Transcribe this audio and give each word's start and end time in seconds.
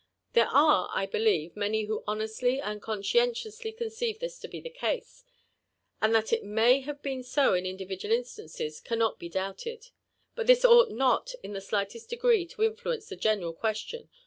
There 0.33 0.47
are, 0.47 0.89
I 0.95 1.05
believe, 1.05 1.55
many 1.55 1.83
who 1.83 2.03
honestly 2.07 2.59
and 2.59 2.81
conscientiously 2.81 3.71
con 3.71 3.89
eeive 3.89 4.17
this 4.17 4.39
to 4.39 4.47
bo 4.47 4.59
the 4.59 4.71
case; 4.71 5.23
and 6.01 6.15
that 6.15 6.33
it 6.33 6.43
hat 6.43 6.83
have 6.85 7.03
been 7.03 7.21
so 7.21 7.53
in 7.53 7.67
individual 7.67 8.11
instances 8.11 8.79
cannot 8.81 9.19
be 9.19 9.29
doubted: 9.29 9.89
but 10.33 10.47
this 10.47 10.65
ought 10.65 10.89
not 10.89 11.33
in 11.43 11.53
the 11.53 11.61
slightest 11.61 12.09
degree 12.09 12.47
to 12.47 12.63
influence 12.63 13.09
the 13.09 13.15
general 13.15 13.53
question. 13.53 14.09